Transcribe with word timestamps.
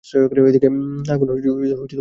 এদিকে 0.49 0.67
আগুন 1.07 1.27
খুব 1.27 1.39
জ্বলিতেছে। 1.43 1.85